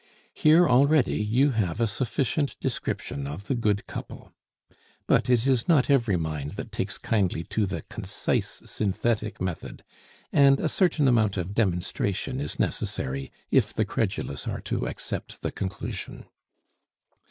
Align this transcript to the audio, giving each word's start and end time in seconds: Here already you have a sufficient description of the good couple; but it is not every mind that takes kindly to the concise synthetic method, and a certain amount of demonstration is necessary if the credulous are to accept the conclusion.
Here 0.33 0.67
already 0.67 1.17
you 1.23 1.51
have 1.51 1.79
a 1.79 1.85
sufficient 1.85 2.59
description 2.59 3.27
of 3.27 3.43
the 3.43 3.53
good 3.53 3.85
couple; 3.85 4.31
but 5.05 5.29
it 5.29 5.45
is 5.45 5.67
not 5.67 5.91
every 5.91 6.17
mind 6.17 6.53
that 6.55 6.71
takes 6.71 6.97
kindly 6.97 7.43
to 7.43 7.67
the 7.67 7.83
concise 7.83 8.63
synthetic 8.65 9.39
method, 9.39 9.83
and 10.33 10.59
a 10.59 10.67
certain 10.69 11.07
amount 11.07 11.37
of 11.37 11.53
demonstration 11.53 12.39
is 12.39 12.57
necessary 12.57 13.31
if 13.51 13.75
the 13.75 13.85
credulous 13.85 14.47
are 14.47 14.61
to 14.61 14.87
accept 14.87 15.43
the 15.43 15.51
conclusion. 15.51 16.25